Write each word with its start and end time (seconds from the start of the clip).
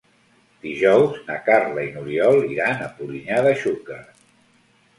Dijous 0.61 1.19
na 1.27 1.35
Carla 1.49 1.85
i 1.89 1.93
n'Oriol 1.99 2.39
iran 2.55 2.83
a 2.89 2.89
Polinyà 2.97 3.47
de 3.49 3.55
Xúquer. 3.63 4.03